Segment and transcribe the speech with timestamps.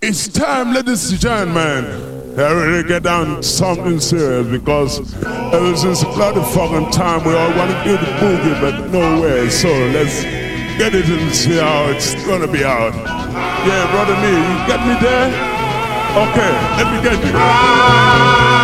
[0.00, 1.84] It's time, ladies and gentlemen.
[2.38, 7.50] I really get down to something serious because ever since bloody fucking time we all
[7.56, 9.48] want to do the boogie, but no way.
[9.48, 10.22] So let's
[10.78, 12.94] get it and see how it's gonna be out.
[12.94, 15.30] Yeah, brother me, you get me there?
[16.14, 18.57] Okay, let me get you.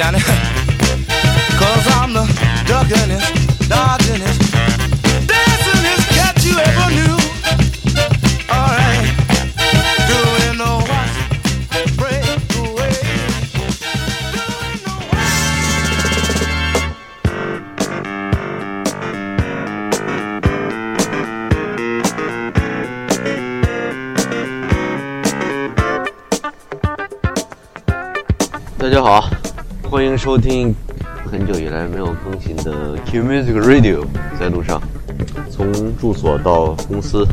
[0.00, 0.18] Johnny.
[1.58, 2.24] Cause I'm the
[2.68, 3.32] duckin'est,
[3.66, 4.40] dodging'est,
[5.26, 7.16] dancing'est cat you ever knew.
[8.50, 9.06] Alright,
[10.10, 11.16] doing the Watts
[11.96, 12.96] breakaway.
[14.34, 15.36] Doing the Watts
[28.78, 29.28] 大家好，
[29.91, 30.73] 欢迎收听
[31.29, 34.05] 很久以来没有更新的 Q Music Radio，
[34.39, 34.81] 在路上，
[35.49, 37.27] 从住所到公司，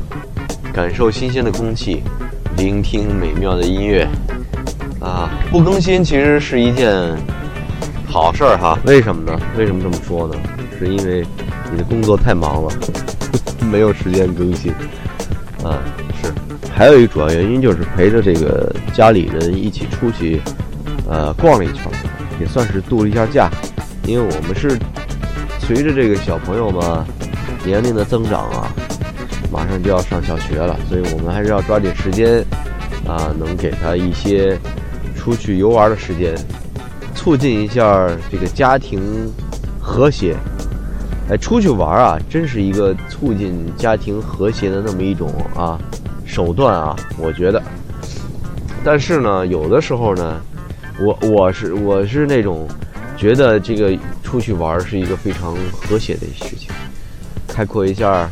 [0.75, 2.03] 感受新鲜的空气，
[2.57, 4.09] 聆听美妙的音乐。
[4.99, 6.93] 啊，不更新其实是一件
[8.05, 8.77] 好事儿哈。
[8.85, 9.41] 为什么呢？
[9.57, 10.35] 为什么这么说呢？
[10.81, 11.25] 是因为
[11.71, 12.73] 你的工作太忙了，
[13.71, 14.73] 没有时间更新。
[15.63, 15.79] 啊，
[16.21, 16.35] 是。
[16.75, 20.43] 还有一个主要原因就是陪着这个家里人一起出去。
[21.11, 21.85] 呃，逛了一圈，
[22.41, 23.51] 也算是度了一下假。
[24.05, 24.79] 因为我们是
[25.61, 27.05] 随着这个小朋友们
[27.63, 28.73] 年龄的增长啊，
[29.53, 32.43] 马上就要上小学了，所以我们还是要抓紧时间
[33.07, 34.59] 啊，能给他一些
[35.15, 36.35] 出去游玩的时间，
[37.15, 39.31] 促进一下这个家庭
[39.79, 40.35] 和谐。
[41.29, 45.79] 哎，出去玩啊，真是一个促进家庭和谐的那么一种啊
[46.25, 47.63] 手段啊，我觉得。
[48.83, 50.41] 但是呢，有的时候呢。
[51.01, 52.67] 我我是我是那种
[53.17, 56.69] 觉得这个出去玩是一个非常和谐的事情，
[57.47, 58.29] 开阔一下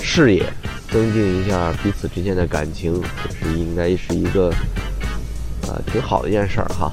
[0.00, 0.42] 视野，
[0.90, 4.48] 增进一下彼此之间的感情，也是应该是一个
[5.68, 6.92] 啊、挺好的一件事儿哈。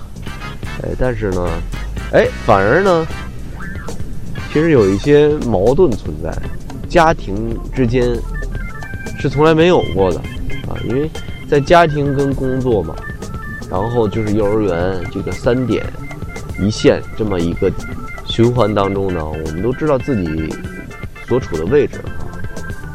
[0.84, 1.48] 哎，但是呢，
[2.12, 3.08] 哎，反而呢，
[4.52, 6.34] 其实有一些矛盾存在，
[6.90, 8.18] 家庭之间
[9.20, 10.20] 是从来没有过的
[10.68, 11.10] 啊，因为
[11.50, 12.94] 在家庭跟工作嘛。
[13.70, 15.86] 然后就是幼儿园这个三点
[16.60, 17.72] 一线这么一个
[18.26, 20.54] 循环当中呢，我们都知道自己
[21.28, 22.00] 所处的位置，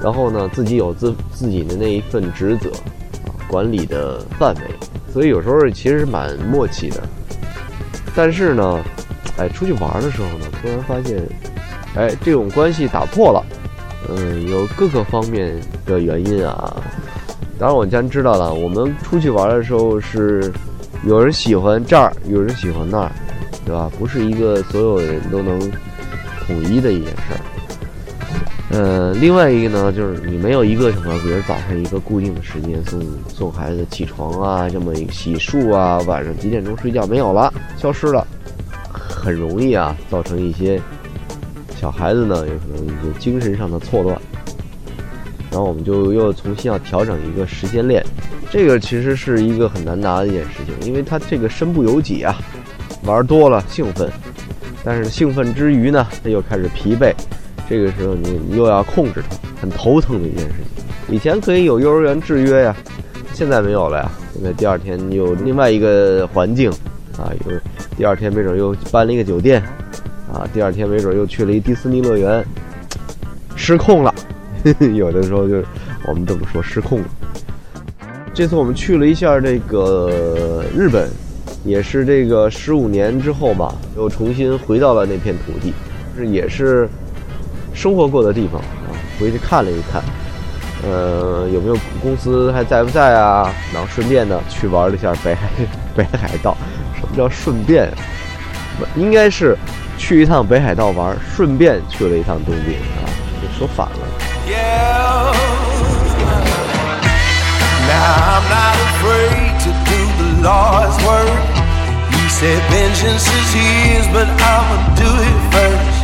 [0.03, 2.71] 然后呢，自己有自自己的那一份职责，
[3.49, 4.62] 管理的范围，
[5.12, 7.03] 所以有时候其实是蛮默契的。
[8.15, 8.85] 但是呢，
[9.38, 11.23] 哎，出去玩的时候呢，突然发现，
[11.97, 13.44] 哎，这种关系打破了，
[14.09, 16.77] 嗯，有各个方面的原因啊。
[17.59, 20.53] 当然，我既然知道了，我们出去玩的时候是
[21.06, 23.12] 有人喜欢这儿，有人喜欢那儿，
[23.65, 23.91] 对吧？
[23.99, 25.59] 不是一个所有人都能
[26.47, 27.41] 统一的一件事儿。
[28.71, 38.27] 呃，另外一个呢，就是你没有一个什么，比如早上一个固定的时间送送孩子起床啊，这么一个洗漱啊，晚上几点钟睡觉没有了，消失了，
[38.91, 40.81] 很容易啊，造成一些
[41.77, 44.19] 小孩子呢，有可能一些精神上的错乱。
[45.51, 48.05] 然后我们就又重新要调整一个时间链，
[48.55, 52.39] 这个其实是一个很难拿的一件事情，因为他这个身不由己啊，
[53.03, 54.09] 玩多了兴奋，
[54.85, 57.12] 但是兴奋之余呢，他又开始疲惫，
[57.69, 60.85] 这个时候你又要控制他，很头疼的一件事情。
[61.17, 62.77] 以前可以有幼儿园制约呀，
[63.33, 64.09] 现在没有了呀。
[64.33, 66.71] 现在第二天有另外一个环境
[67.19, 67.61] 啊，有
[67.97, 69.61] 第二天没准又搬了一个酒店
[70.33, 72.47] 啊，第二天没准又去了一迪士尼乐园，
[73.56, 74.15] 失控了。
[74.95, 75.56] 有的时候就
[76.06, 77.06] 我们这么说失控了。
[78.34, 81.08] 这次我们去了一下这个日本，
[81.64, 85.72] 也是这个十五年之后吧，又重新回到了那片土地，
[86.16, 86.88] 是也是
[87.72, 88.90] 生活过的地方啊，
[89.20, 90.02] 回去看了一看，
[90.82, 93.54] 呃，有没有公司还在不在啊？
[93.72, 95.48] 然后顺便呢去玩了一下北海
[95.94, 96.56] 北海道。
[96.98, 97.88] 什么叫顺便？
[98.81, 99.56] 不应该是
[99.96, 103.06] 去一趟北海道玩，顺便去了一趟东京啊，
[103.40, 103.98] 就说反了。
[104.48, 105.63] Yeah.
[107.94, 111.43] Now I'm not afraid to do the Lord's work.
[112.11, 115.99] He said vengeance is his, but I'ma do it first.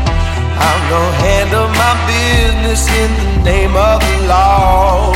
[0.66, 5.10] I'm gonna handle my business in the name of the law.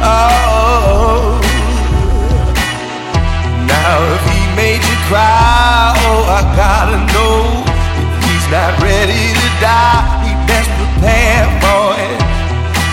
[0.00, 1.36] Oh.
[3.72, 7.36] Now if he made you cry, oh I gotta know.
[8.00, 11.61] If he's not ready to die, he best prepare.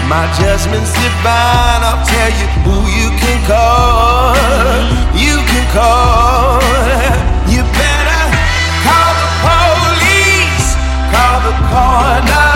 [0.10, 1.84] My judgment's divine.
[1.86, 4.34] I'll tell you who you can call.
[5.14, 6.58] You can call.
[7.46, 8.24] You better
[8.90, 10.74] call the police.
[11.14, 12.49] Call the coroner.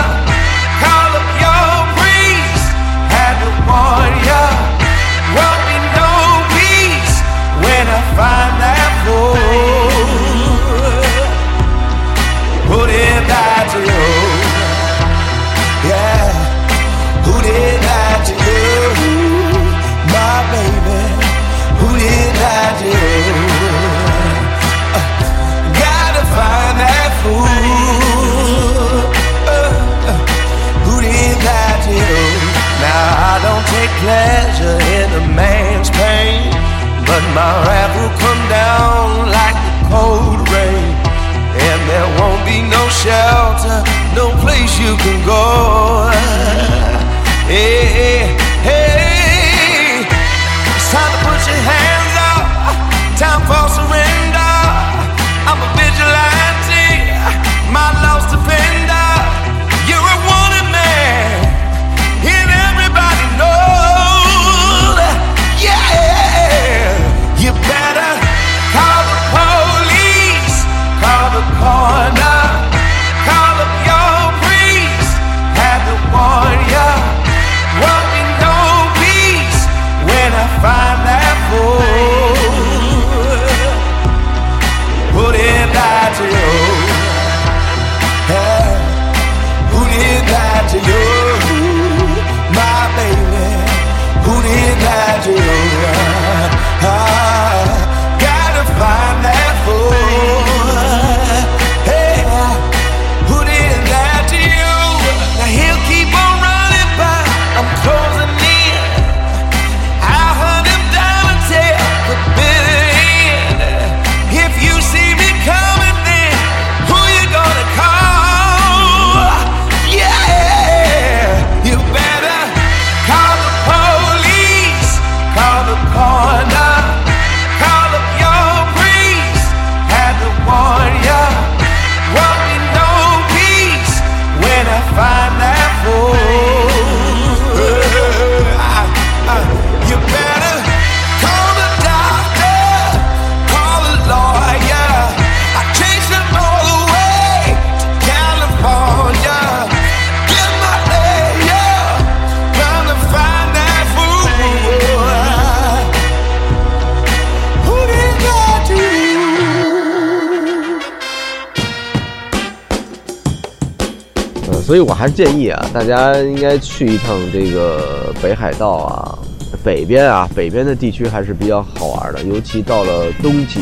[164.73, 169.19] 所以我还是建议啊，大家应该去一趟这个北海道啊，
[169.63, 173.59] 北边啊，北边的地区还是比较好玩的，尤其到了冬季，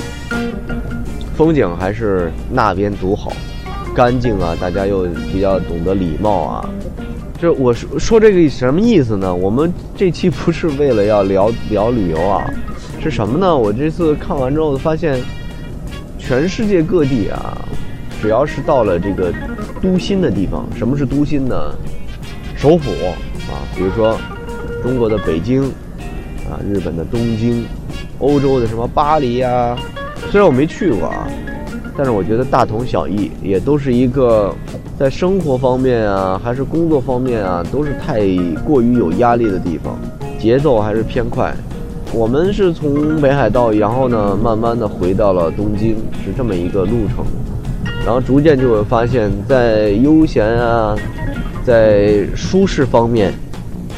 [1.35, 3.33] 风景还是那边独好，
[3.93, 5.03] 干净啊，大家又
[5.33, 6.69] 比较懂得礼貌啊。
[7.37, 9.35] 这我说说这个什么意思呢？
[9.35, 12.49] 我们这期不是为了要聊聊旅游啊，
[13.03, 13.53] 是什么呢？
[13.53, 15.21] 我这次看完之后发现，
[16.17, 17.57] 全世界各地啊，
[18.21, 19.33] 只要是到了这个
[19.81, 21.55] 都心的地方，什么是都心呢？
[22.55, 22.91] 首府
[23.49, 24.15] 啊，比如说
[24.83, 25.63] 中国的北京
[26.49, 27.65] 啊，日本的东京，
[28.19, 29.75] 欧洲的什么巴黎呀，
[30.29, 31.27] 虽然我没去过啊，
[31.97, 34.53] 但是我觉得大同小异，也都是一个
[34.99, 38.21] 在生活方面啊，还是工作方面啊，都是太
[38.63, 39.97] 过于有压力的地方，
[40.37, 41.51] 节奏还是偏快。
[42.13, 47.25] 我们是从北海道，然后呢，慢慢的回到了东京，是这么一个路程。
[48.03, 50.95] 然后逐渐就会发现，在悠闲啊，
[51.63, 53.31] 在舒适方面，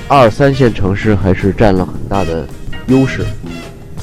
[0.07, 2.45] 二三线城市还是占了很大的
[2.87, 3.23] 优势。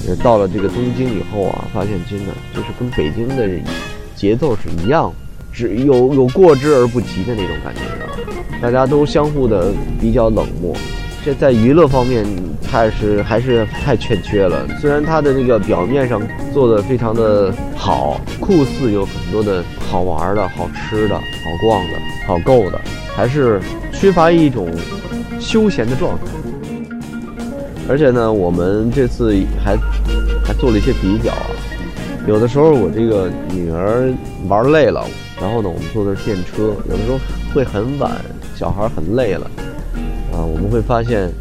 [0.09, 3.47] 呃，到了这个东京以后啊，发现真的就是跟北京的
[4.17, 5.13] 节奏是一样，
[5.53, 8.09] 只有有过之而不及的那种感觉啊。
[8.63, 10.75] 大家都相互的比较冷漠，
[11.25, 12.25] 这在娱乐方面
[12.63, 14.67] 太是还是太欠缺了。
[14.81, 16.21] 虽然它的那个表面上
[16.53, 21.23] 做的非常的好，酷似有很多的好玩的、好吃的、好
[21.63, 22.81] 逛的、好购的，
[23.15, 23.61] 还是
[23.93, 24.69] 缺乏一种
[25.39, 26.25] 休闲的状态。
[27.89, 29.77] 而且呢，我们这次还
[30.45, 31.47] 还做了一些比较啊。
[32.27, 34.11] 有的时候我这个女儿
[34.49, 35.05] 玩累了，
[35.41, 37.19] 然后呢，我们坐的是电车，有的时候
[37.53, 38.11] 会很晚，
[38.55, 39.51] 小孩很累了，
[40.61, 41.33] 我们会发现，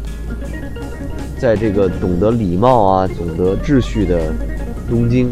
[1.38, 4.32] 在这个懂得礼貌啊、懂得秩序的
[4.88, 5.30] 东京，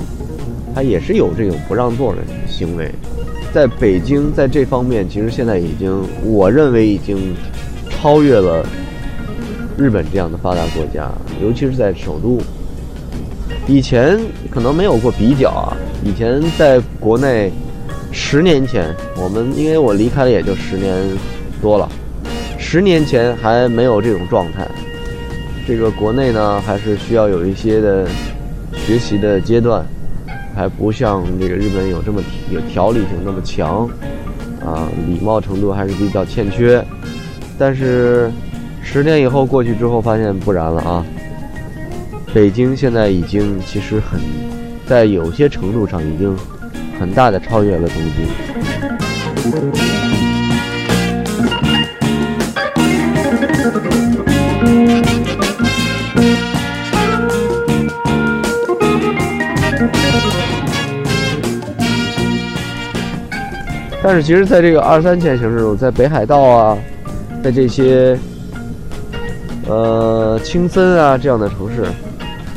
[0.75, 2.93] 它也是有这种不让座的行为。
[3.51, 7.35] 在北京，在这方面，其实现在已经，我认为已经
[7.89, 8.65] 超越了。
[9.79, 11.09] 日本这样的发达国家，
[11.41, 12.39] 尤其是在首都，
[13.69, 14.19] 以前
[14.51, 15.73] 可能没有过比较啊。
[16.05, 17.53] 以前在国内，
[18.11, 20.93] 十年前我们因为我离开了也就十年
[21.63, 21.89] 多了，
[22.71, 24.69] 十年前还没有这种状态。
[25.67, 28.07] 这个国内呢，还是需要有一些的
[28.75, 29.83] 学习的阶段，
[30.55, 33.89] 还不像这个日本有这么有条理性那么强，
[34.63, 36.85] 啊，礼貌程度还是比较欠缺，
[37.59, 38.31] 但是。
[38.81, 41.05] 十年以后过去之后，发现不然了啊！
[42.33, 44.19] 北京现在已经其实很，
[44.87, 46.35] 在有些程度上已经
[46.99, 48.27] 很大的超越了东京。
[64.03, 66.79] 但是，其实，在这个二三线城市中，在北海道啊，
[67.43, 68.19] 在这些。
[69.71, 71.85] 呃，青森啊这样的城市，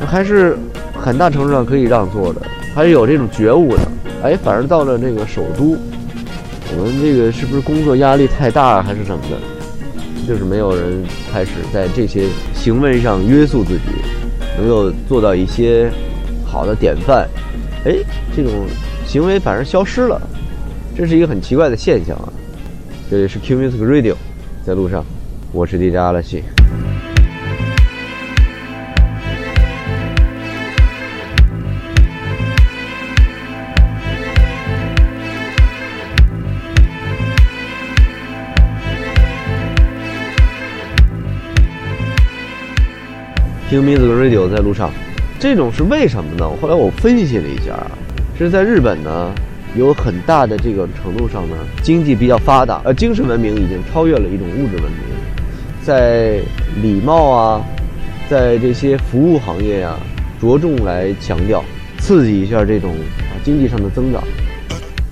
[0.06, 0.56] 还是
[0.98, 2.40] 很大程度上可以让座的，
[2.74, 3.82] 还是有这种觉悟的。
[4.22, 5.76] 哎，反而到了这个首都，
[6.74, 9.61] 我们这个是不是工作压力太大，还是什么的？
[10.26, 11.02] 就是没有人
[11.32, 13.82] 开始在这些行为上约束自己，
[14.56, 15.90] 能够做到一些
[16.46, 17.28] 好的典范。
[17.84, 17.96] 哎，
[18.34, 18.52] 这种
[19.04, 20.20] 行为反而消失了，
[20.96, 22.32] 这是一个很奇怪的现象啊。
[23.10, 24.14] 这里是 Q Music Radio，
[24.64, 25.04] 在路上，
[25.52, 26.44] 我是 DJ 阿拉西。
[43.72, 44.90] 听 Music Radio 在路上，
[45.40, 46.46] 这种是为什么呢？
[46.60, 47.72] 后来我分析了一下，
[48.36, 49.32] 是在日本呢，
[49.74, 55.00] 有很大的这个程度上呢，经济比较发达，呃，精神文明已经超越了一种物质文明，
[55.82, 56.38] 在
[56.82, 57.64] 礼貌啊，
[58.28, 59.96] 在这些服务行业呀，
[60.38, 61.64] 着重来强调，
[61.98, 64.22] 刺激一下这种啊经济上的增长。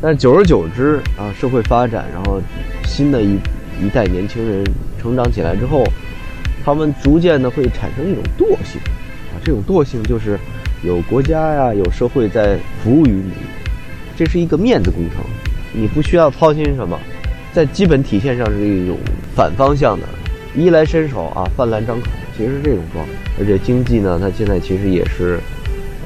[0.02, 2.38] 但久而久之啊，社会发展，然后
[2.84, 3.38] 新的一
[3.82, 4.62] 一代年轻人
[5.00, 5.82] 成长起来之后。
[6.64, 8.80] 他们逐渐的会产生一种惰性，
[9.32, 10.38] 啊，这种惰性就是
[10.82, 13.32] 有国家呀，有社会在服务于你，
[14.16, 15.24] 这是一个面子工程，
[15.72, 16.98] 你不需要操心什么，
[17.52, 18.96] 在基本体现上是一种
[19.34, 20.06] 反方向的，
[20.54, 23.12] 衣来伸手啊，饭来张口，其实是这种状态。
[23.38, 25.40] 而且经济呢，它现在其实也是，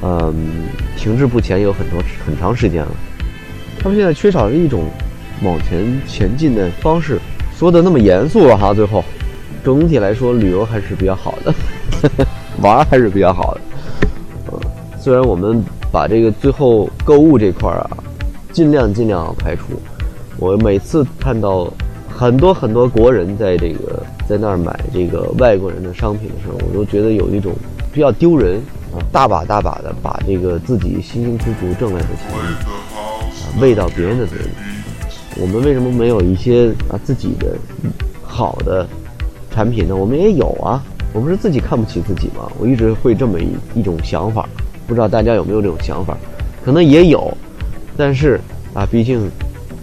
[0.03, 0.33] 嗯，
[0.97, 2.91] 停滞不前有很多很长时间了。
[3.81, 4.85] 他们现在缺少了一种
[5.43, 7.19] 往前前进的方式，
[7.59, 9.05] 说的那么严肃了哈，最后。
[9.64, 11.54] 整体来说，旅游还是比较好的，
[12.61, 13.61] 玩还是比较好的。
[14.52, 14.61] 呃，
[15.00, 17.97] 虽然我们把这个最后购物这块儿啊，
[18.52, 19.64] 尽量尽量排除。
[20.37, 21.73] 我每次看到
[22.14, 27.52] 很多很多国人在这个在那儿买这个外国人的商品的时候，我都觉得有一种
[27.92, 28.61] 比较丢人，
[29.11, 32.59] 大把大把的把这个自己辛辛苦苦挣来的钱啊
[33.61, 34.49] 喂到别人的嘴里。
[35.40, 37.56] 我们为什么没有一些啊自己的
[38.23, 38.87] 好的
[39.55, 39.95] 产品呢？
[39.95, 40.83] 我们也有啊，
[41.13, 42.51] 我们是自己看不起自己吗？
[42.59, 43.47] 我一直会这么一
[43.79, 44.49] 一种想法，
[44.85, 46.19] 不知道大家有没有这种想法？
[46.65, 47.33] 可能也有，
[47.97, 48.41] 但是
[48.75, 49.31] 啊，毕竟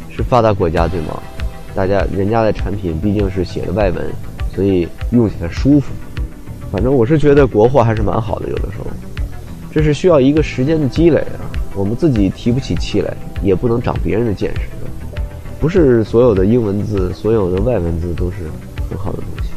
[0.09, 1.17] 是发达国家，对吗？
[1.73, 4.05] 大家人家的产品毕竟是写的外文，
[4.53, 5.93] 所以用起来舒服。
[6.69, 8.87] 反正我是觉得国货还是蛮好的，有的时候，
[9.71, 11.47] 这是需要一个时间的积累啊。
[11.73, 14.61] 我们自己提不起气来，也不能长别人的见识。
[15.61, 18.37] 不是所有的英文字，所有的外文字都是
[18.89, 19.51] 很好的东西，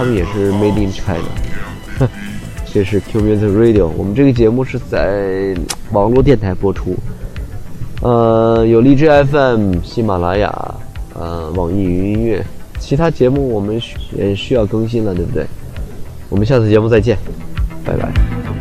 [0.00, 2.08] 他们也是 made in China。
[2.72, 5.54] 这是 Q Music Radio，我们这个节目是在
[5.92, 6.96] 网络电台播出，
[8.00, 10.74] 呃，有荔枝 FM、喜马拉雅、
[11.12, 12.42] 呃，网易云音乐，
[12.78, 13.78] 其他节目我们
[14.16, 15.44] 也需要更新了，对不对？
[16.30, 17.18] 我们下次节目再见，
[17.84, 18.59] 拜拜。